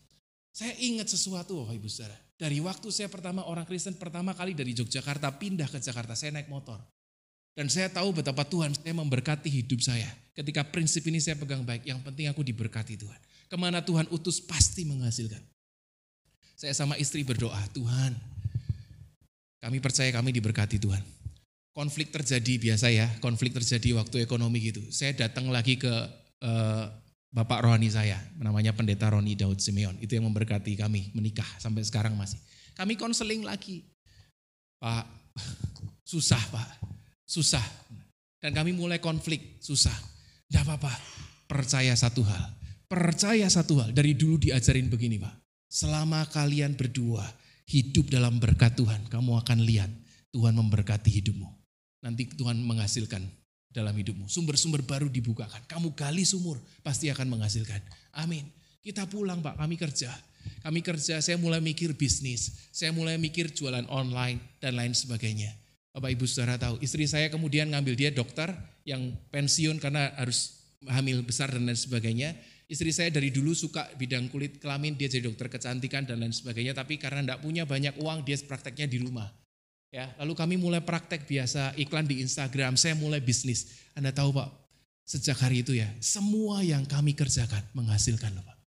[0.52, 2.16] Saya ingat sesuatu Bapak Ibu Saudara.
[2.36, 6.52] Dari waktu saya pertama orang Kristen pertama kali dari Yogyakarta pindah ke Jakarta, saya naik
[6.52, 6.80] motor.
[7.56, 10.08] Dan saya tahu betapa Tuhan saya memberkati hidup saya.
[10.36, 13.20] Ketika prinsip ini saya pegang baik, yang penting aku diberkati Tuhan.
[13.48, 15.40] Ke mana Tuhan utus pasti menghasilkan.
[16.56, 18.16] Saya sama istri berdoa, Tuhan
[19.60, 21.00] kami percaya kami diberkati Tuhan.
[21.72, 24.80] Konflik terjadi biasa ya, konflik terjadi waktu ekonomi gitu.
[24.88, 25.92] Saya datang lagi ke
[26.44, 26.86] uh,
[27.36, 30.00] bapak rohani saya, namanya pendeta Roni Daud Simeon.
[30.00, 32.40] Itu yang memberkati kami menikah sampai sekarang masih.
[32.72, 33.84] Kami konseling lagi.
[34.80, 35.04] Pak,
[36.00, 36.80] susah pak,
[37.28, 37.64] susah.
[38.40, 39.92] Dan kami mulai konflik, susah.
[40.48, 40.92] Tidak apa-apa,
[41.44, 42.56] percaya satu hal.
[42.88, 45.36] Percaya satu hal, dari dulu diajarin begini pak.
[45.68, 47.28] Selama kalian berdua
[47.68, 49.90] hidup dalam berkat Tuhan, kamu akan lihat
[50.32, 51.48] Tuhan memberkati hidupmu.
[52.00, 53.28] Nanti Tuhan menghasilkan
[53.76, 54.24] dalam hidupmu.
[54.24, 55.60] Sumber-sumber baru dibukakan.
[55.68, 57.84] Kamu gali sumur, pasti akan menghasilkan.
[58.16, 58.48] Amin.
[58.80, 60.08] Kita pulang Pak, kami kerja.
[60.64, 62.72] Kami kerja, saya mulai mikir bisnis.
[62.72, 65.52] Saya mulai mikir jualan online dan lain sebagainya.
[65.92, 68.52] Bapak Ibu saudara tahu, istri saya kemudian ngambil dia dokter
[68.88, 70.56] yang pensiun karena harus
[70.88, 72.36] hamil besar dan lain sebagainya.
[72.66, 76.74] Istri saya dari dulu suka bidang kulit kelamin, dia jadi dokter kecantikan dan lain sebagainya.
[76.74, 79.30] Tapi karena tidak punya banyak uang, dia prakteknya di rumah.
[79.94, 83.86] Ya, lalu kami mulai praktek biasa iklan di Instagram, saya mulai bisnis.
[83.94, 84.48] Anda tahu Pak,
[85.06, 88.58] sejak hari itu ya, semua yang kami kerjakan menghasilkan loh Pak.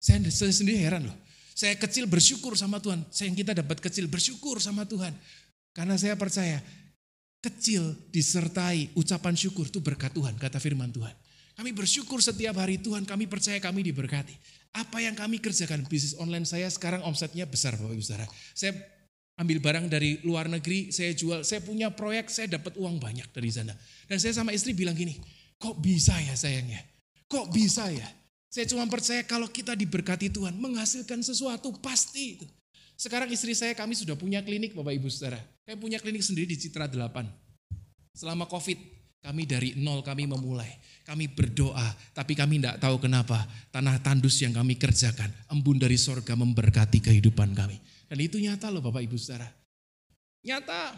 [0.00, 1.16] Saya, saya sendiri heran loh.
[1.52, 3.04] Saya kecil bersyukur sama Tuhan.
[3.12, 5.12] Saya yang kita dapat kecil bersyukur sama Tuhan.
[5.76, 6.56] Karena saya percaya
[7.44, 11.12] kecil disertai ucapan syukur itu berkat Tuhan, kata firman Tuhan.
[11.60, 14.32] Kami bersyukur setiap hari Tuhan, kami percaya kami diberkati.
[14.72, 18.26] Apa yang kami kerjakan, bisnis online saya sekarang omsetnya besar Bapak Ibu Saudara.
[18.56, 18.72] Saya
[19.40, 23.48] ambil barang dari luar negeri, saya jual, saya punya proyek, saya dapat uang banyak dari
[23.48, 23.72] sana.
[24.04, 25.16] Dan saya sama istri bilang gini,
[25.56, 26.84] kok bisa ya sayangnya?
[27.24, 28.04] Kok bisa ya?
[28.52, 32.46] Saya cuma percaya kalau kita diberkati Tuhan, menghasilkan sesuatu, pasti itu.
[33.00, 35.40] Sekarang istri saya, kami sudah punya klinik Bapak Ibu Saudara.
[35.64, 37.24] Kami punya klinik sendiri di Citra 8.
[38.12, 40.72] Selama COVID, kami dari nol kami memulai.
[41.04, 43.42] Kami berdoa, tapi kami tidak tahu kenapa.
[43.74, 47.76] Tanah tandus yang kami kerjakan, embun dari sorga memberkati kehidupan kami.
[48.06, 49.50] Dan itu nyata loh Bapak Ibu Saudara.
[50.46, 50.94] Nyata.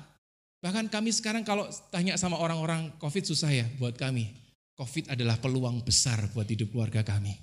[0.62, 4.30] Bahkan kami sekarang kalau tanya sama orang-orang COVID susah ya buat kami.
[4.78, 7.34] COVID adalah peluang besar buat hidup keluarga kami.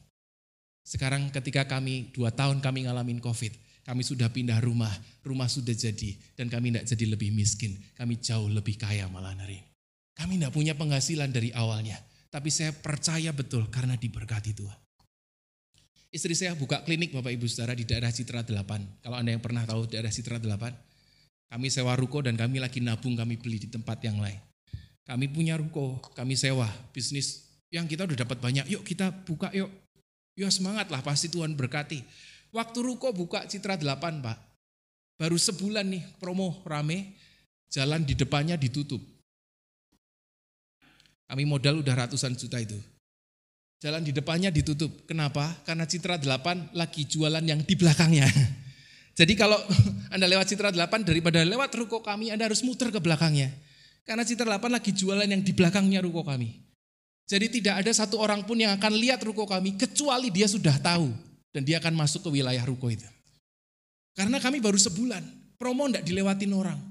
[0.85, 4.91] Sekarang ketika kami dua tahun kami ngalamin COVID, Kami sudah pindah rumah,
[5.25, 7.73] rumah sudah jadi, dan kami tidak jadi lebih miskin.
[7.97, 9.68] Kami jauh lebih kaya malah hari ini.
[10.19, 11.95] Kami tidak punya penghasilan dari awalnya,
[12.27, 14.79] tapi saya percaya betul karena diberkati Tuhan.
[16.10, 19.05] Istri saya buka klinik Bapak Ibu Saudara di daerah Citra 8.
[19.05, 23.15] Kalau Anda yang pernah tahu daerah Citra 8, kami sewa ruko dan kami lagi nabung,
[23.15, 24.41] kami beli di tempat yang lain.
[25.05, 28.65] Kami punya ruko, kami sewa, bisnis yang kita udah dapat banyak.
[28.73, 29.69] Yuk kita buka yuk.
[30.36, 32.01] Yuk semangat lah, pasti Tuhan berkati.
[32.49, 34.38] Waktu ruko buka Citra 8 Pak.
[35.19, 37.13] Baru sebulan nih promo rame,
[37.69, 39.01] jalan di depannya ditutup.
[41.29, 42.75] Kami modal udah ratusan juta itu.
[43.79, 44.91] Jalan di depannya ditutup.
[45.05, 45.55] Kenapa?
[45.63, 48.25] Karena Citra 8 lagi jualan yang di belakangnya.
[49.19, 49.55] Jadi kalau
[50.13, 53.53] Anda lewat Citra 8 daripada lewat ruko kami, Anda harus muter ke belakangnya.
[54.03, 56.65] Karena Citra 8 lagi jualan yang di belakangnya ruko kami.
[57.29, 61.13] Jadi tidak ada satu orang pun yang akan lihat ruko kami kecuali dia sudah tahu
[61.53, 63.05] dan dia akan masuk ke wilayah ruko itu.
[64.17, 65.21] Karena kami baru sebulan,
[65.61, 66.88] promo tidak dilewatin orang.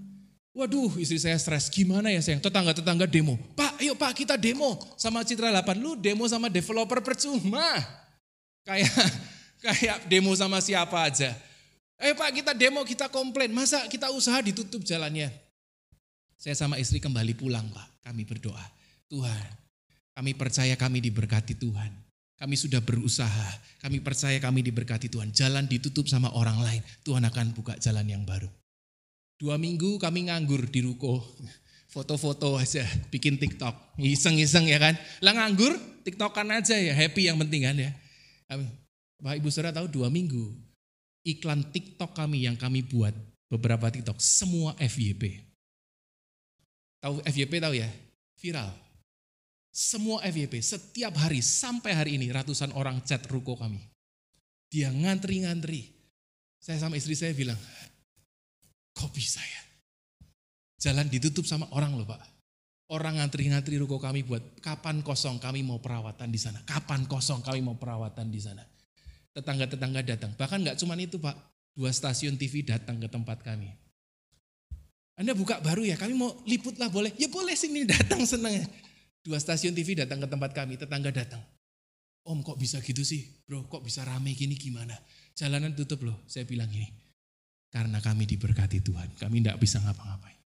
[0.58, 2.42] Waduh istri saya stres, gimana ya sayang?
[2.42, 3.38] Tetangga-tetangga demo.
[3.54, 5.78] Pak, ayo pak kita demo sama Citra 8.
[5.78, 7.62] Lu demo sama developer percuma.
[8.66, 8.90] Kayak
[9.64, 11.30] kayak demo sama siapa aja.
[11.94, 13.54] Ayo pak kita demo, kita komplain.
[13.54, 15.30] Masa kita usaha ditutup jalannya?
[16.34, 18.10] Saya sama istri kembali pulang pak.
[18.10, 18.66] Kami berdoa.
[19.06, 19.46] Tuhan,
[20.18, 21.94] kami percaya kami diberkati Tuhan.
[22.34, 25.30] Kami sudah berusaha, kami percaya kami diberkati Tuhan.
[25.30, 28.50] Jalan ditutup sama orang lain, Tuhan akan buka jalan yang baru.
[29.38, 31.22] Dua minggu kami nganggur di ruko,
[31.86, 34.98] foto-foto aja, bikin TikTok, iseng-iseng ya kan.
[35.22, 37.90] Lah nganggur, TikTokan aja ya, happy yang penting kan ya.
[39.22, 40.50] Bapak Ibu Saudara tahu dua minggu,
[41.22, 43.14] iklan TikTok kami yang kami buat,
[43.46, 45.46] beberapa TikTok, semua FYP.
[46.98, 47.86] Tahu FYP tahu ya?
[48.42, 48.88] Viral
[49.78, 53.78] semua FYP setiap hari sampai hari ini ratusan orang chat ruko kami.
[54.66, 55.94] Dia ngantri-ngantri.
[56.58, 57.56] Saya sama istri saya bilang,
[58.98, 59.62] kok bisa ya?
[60.82, 62.18] Jalan ditutup sama orang loh pak.
[62.88, 66.58] Orang ngantri-ngantri ruko kami buat kapan kosong kami mau perawatan di sana.
[66.66, 68.64] Kapan kosong kami mau perawatan di sana.
[69.36, 70.32] Tetangga-tetangga datang.
[70.34, 71.36] Bahkan nggak cuma itu pak.
[71.78, 73.70] Dua stasiun TV datang ke tempat kami.
[75.18, 77.14] Anda buka baru ya, kami mau liput lah boleh.
[77.18, 78.66] Ya boleh sini datang seneng.
[79.22, 81.42] Dua stasiun TV datang ke tempat kami, tetangga datang.
[82.22, 83.24] Om kok bisa gitu sih?
[83.46, 84.94] Bro kok bisa rame gini gimana?
[85.34, 86.22] Jalanan tutup loh.
[86.30, 87.07] Saya bilang gini.
[87.68, 89.12] Karena kami diberkati Tuhan.
[89.20, 90.40] Kami tidak bisa ngapa-ngapain.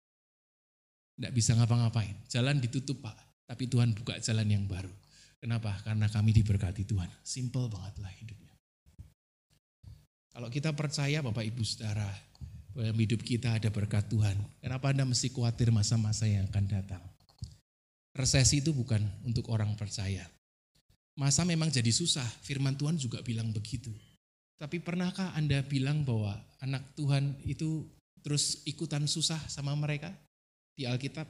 [1.17, 2.15] Tidak bisa ngapa-ngapain.
[2.25, 3.45] Jalan ditutup Pak.
[3.45, 4.89] Tapi Tuhan buka jalan yang baru.
[5.41, 5.73] Kenapa?
[5.85, 7.09] Karena kami diberkati Tuhan.
[7.21, 8.53] Simple banget lah hidupnya.
[10.31, 12.07] Kalau kita percaya Bapak Ibu Saudara,
[12.71, 14.37] dalam hidup kita ada berkat Tuhan.
[14.63, 17.03] Kenapa Anda mesti khawatir masa-masa yang akan datang?
[18.15, 20.23] Resesi itu bukan untuk orang percaya.
[21.19, 23.91] Masa memang jadi susah, firman Tuhan juga bilang begitu.
[24.61, 27.81] Tapi pernahkah Anda bilang bahwa anak Tuhan itu
[28.21, 30.13] terus ikutan susah sama mereka?
[30.77, 31.25] Di Alkitab,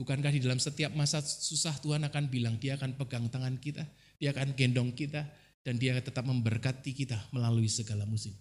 [0.00, 3.84] bukankah di dalam setiap masa susah Tuhan akan bilang dia akan pegang tangan kita,
[4.16, 5.28] dia akan gendong kita,
[5.60, 8.32] dan dia tetap memberkati kita melalui segala musim.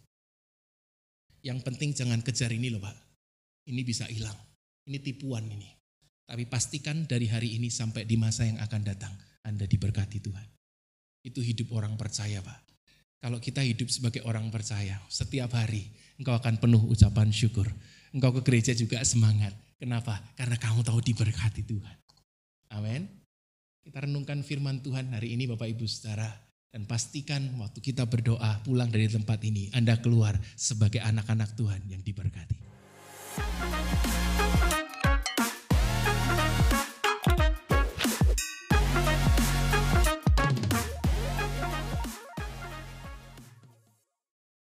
[1.44, 2.96] Yang penting jangan kejar ini loh Pak.
[3.68, 4.40] Ini bisa hilang.
[4.88, 5.68] Ini tipuan ini.
[6.24, 9.12] Tapi pastikan dari hari ini sampai di masa yang akan datang,
[9.44, 10.48] Anda diberkati Tuhan.
[11.22, 12.65] Itu hidup orang percaya Pak.
[13.24, 17.68] Kalau kita hidup sebagai orang percaya, setiap hari engkau akan penuh ucapan syukur.
[18.16, 19.52] Engkau ke gereja juga semangat.
[19.76, 20.24] Kenapa?
[20.40, 21.98] Karena kamu tahu diberkati Tuhan.
[22.72, 23.08] Amin.
[23.86, 26.32] Kita renungkan firman Tuhan hari ini Bapak Ibu Saudara.
[26.76, 32.04] Dan pastikan waktu kita berdoa pulang dari tempat ini, Anda keluar sebagai anak-anak Tuhan yang
[32.04, 32.60] diberkati.